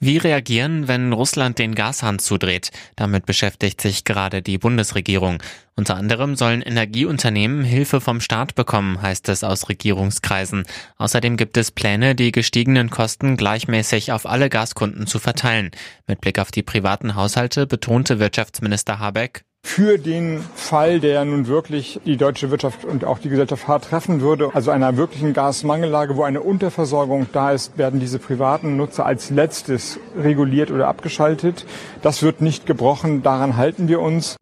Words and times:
Wie 0.00 0.18
reagieren, 0.18 0.86
wenn 0.86 1.12
Russland 1.12 1.58
den 1.58 1.74
Gashahn 1.74 2.18
zudreht? 2.18 2.70
Damit 2.96 3.24
beschäftigt 3.26 3.80
sich 3.80 4.04
gerade 4.04 4.42
die 4.42 4.58
Bundesregierung. 4.58 5.42
Unter 5.76 5.96
anderem 5.96 6.36
sollen 6.36 6.62
Energieunternehmen 6.62 7.64
Hilfe 7.64 8.00
vom 8.00 8.20
Staat 8.20 8.54
bekommen, 8.54 9.00
heißt 9.00 9.28
es 9.30 9.42
aus 9.42 9.68
Regierungskreisen. 9.68 10.64
Außerdem 10.98 11.36
gibt 11.36 11.56
es 11.56 11.70
Pläne, 11.70 12.14
die 12.14 12.32
gestiegenen 12.32 12.90
Kosten 12.90 13.36
gleichmäßig 13.36 14.12
auf 14.12 14.26
alle 14.26 14.50
Gaskunden 14.50 15.06
zu 15.06 15.18
verteilen. 15.18 15.70
Mit 16.06 16.20
Blick 16.20 16.38
auf 16.38 16.50
die 16.50 16.62
privaten 16.62 17.14
Haushalte 17.14 17.66
betonte 17.66 18.18
Wirtschaftsminister 18.18 18.98
Habeck, 18.98 19.44
für 19.64 19.98
den 19.98 20.44
Fall, 20.54 21.00
der 21.00 21.24
nun 21.24 21.48
wirklich 21.48 21.98
die 22.04 22.18
deutsche 22.18 22.50
Wirtschaft 22.50 22.84
und 22.84 23.04
auch 23.04 23.18
die 23.18 23.30
Gesellschaft 23.30 23.66
hart 23.66 23.84
treffen 23.86 24.20
würde, 24.20 24.50
also 24.52 24.70
einer 24.70 24.96
wirklichen 24.96 25.32
Gasmangellage, 25.32 26.16
wo 26.16 26.22
eine 26.22 26.42
Unterversorgung 26.42 27.26
da 27.32 27.50
ist, 27.50 27.76
werden 27.78 27.98
diese 27.98 28.18
privaten 28.18 28.76
Nutzer 28.76 29.06
als 29.06 29.30
letztes 29.30 29.98
reguliert 30.16 30.70
oder 30.70 30.86
abgeschaltet. 30.86 31.64
Das 32.02 32.22
wird 32.22 32.42
nicht 32.42 32.66
gebrochen, 32.66 33.22
daran 33.22 33.56
halten 33.56 33.88
wir 33.88 34.00
uns. 34.00 34.36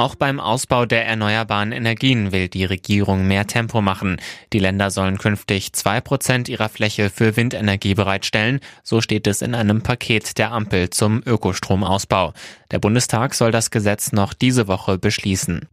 Auch 0.00 0.14
beim 0.14 0.40
Ausbau 0.40 0.86
der 0.86 1.04
erneuerbaren 1.04 1.72
Energien 1.72 2.32
will 2.32 2.48
die 2.48 2.64
Regierung 2.64 3.28
mehr 3.28 3.46
Tempo 3.46 3.82
machen. 3.82 4.16
Die 4.54 4.58
Länder 4.58 4.90
sollen 4.90 5.18
künftig 5.18 5.74
zwei 5.74 6.00
Prozent 6.00 6.48
ihrer 6.48 6.70
Fläche 6.70 7.10
für 7.10 7.36
Windenergie 7.36 7.92
bereitstellen. 7.92 8.60
So 8.82 9.02
steht 9.02 9.26
es 9.26 9.42
in 9.42 9.54
einem 9.54 9.82
Paket 9.82 10.38
der 10.38 10.52
Ampel 10.52 10.88
zum 10.88 11.22
Ökostromausbau. 11.26 12.32
Der 12.70 12.78
Bundestag 12.78 13.34
soll 13.34 13.50
das 13.50 13.70
Gesetz 13.70 14.12
noch 14.12 14.32
diese 14.32 14.68
Woche 14.68 14.96
beschließen. 14.96 15.68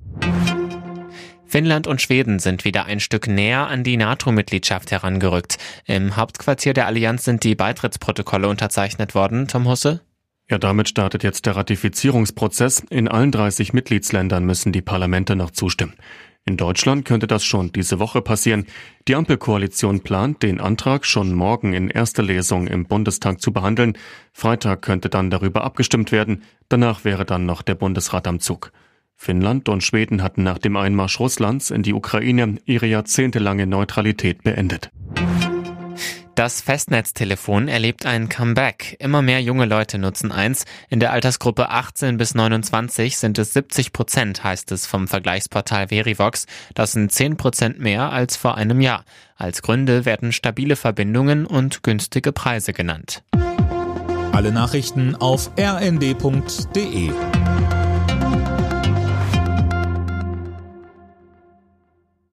Finnland 1.46 1.88
und 1.88 2.02
Schweden 2.02 2.40
sind 2.40 2.66
wieder 2.66 2.84
ein 2.84 3.00
Stück 3.00 3.28
näher 3.28 3.68
an 3.68 3.86
die 3.86 3.96
NATO-Mitgliedschaft 3.96 4.92
herangerückt. 4.92 5.58
Im 5.86 6.18
Hauptquartier 6.18 6.74
der 6.74 6.88
Allianz 6.88 7.24
sind 7.24 7.46
die 7.46 7.56
Beitrittsprotokolle 7.56 8.50
unterzeichnet 8.50 9.16
worden. 9.16 9.48
Tom 9.48 9.70
Husse? 9.70 10.02
Ja, 10.50 10.58
damit 10.58 10.88
startet 10.88 11.24
jetzt 11.24 11.46
der 11.46 11.58
Ratifizierungsprozess. 11.58 12.84
In 12.90 13.10
allen 13.10 13.32
30 13.32 13.74
Mitgliedsländern 13.74 14.46
müssen 14.46 14.72
die 14.72 14.82
Parlamente 14.82 15.36
noch 15.36 15.52
zustimmen. 15.52 15.94
In 16.46 16.56
Deutschland 16.56 17.04
könnte 17.04 17.28
das 17.28 17.44
schon 17.44 17.74
diese 17.74 18.00
Woche 18.00 18.22
passieren. 18.22 18.66
Die 19.10 19.16
Ampelkoalition 19.16 20.00
plant, 20.00 20.44
den 20.44 20.62
Antrag 20.62 21.06
schon 21.06 21.34
morgen 21.34 21.74
in 21.74 21.90
erster 21.90 22.24
Lesung 22.24 22.68
im 22.68 22.86
Bundestag 22.86 23.42
zu 23.42 23.52
behandeln. 23.52 23.98
Freitag 24.32 24.82
könnte 24.82 25.10
dann 25.10 25.30
darüber 25.30 25.66
abgestimmt 25.66 26.14
werden. 26.14 26.44
Danach 26.70 27.04
wäre 27.04 27.26
dann 27.26 27.46
noch 27.46 27.62
der 27.62 27.76
Bundesrat 27.76 28.28
am 28.28 28.40
Zug. 28.40 28.72
Finnland 29.18 29.68
und 29.68 29.84
Schweden 29.84 30.24
hatten 30.24 30.44
nach 30.44 30.60
dem 30.60 30.78
Einmarsch 30.78 31.20
Russlands 31.20 31.70
in 31.70 31.84
die 31.84 31.94
Ukraine 31.94 32.60
ihre 32.64 32.86
jahrzehntelange 32.86 33.68
Neutralität 33.68 34.44
beendet. 34.44 34.92
Das 36.38 36.62
Festnetztelefon 36.62 37.68
erlebt 37.68 38.06
ein 38.06 38.30
Comeback. 38.30 38.96
Immer 39.00 39.24
mehr 39.24 39.42
junge 39.42 39.66
Leute 39.66 39.98
nutzen 39.98 40.32
eins. 40.32 40.66
In 40.88 41.00
der 41.00 41.12
Altersgruppe 41.12 41.70
18 41.70 42.18
bis 42.18 42.36
29 42.36 43.18
sind 43.18 43.40
es 43.40 43.54
70 43.54 43.92
Prozent, 43.92 44.44
heißt 44.44 44.72
es 44.72 44.86
vom 44.86 45.08
Vergleichsportal 45.08 45.88
Verivox. 45.88 46.46
Das 46.76 46.92
sind 46.92 47.12
10 47.12 47.38
Prozent 47.38 47.80
mehr 47.80 48.12
als 48.12 48.38
vor 48.38 48.54
einem 48.54 48.82
Jahr. 48.82 49.04
Als 49.36 49.64
Gründe 49.64 50.06
werden 50.06 50.32
stabile 50.32 50.76
Verbindungen 50.76 51.48
und 51.48 51.82
günstige 51.82 52.32
Preise 52.32 52.72
genannt. 52.72 53.24
Alle 54.32 54.52
Nachrichten 54.52 55.16
auf 55.16 55.50
rnd.de 55.60 57.12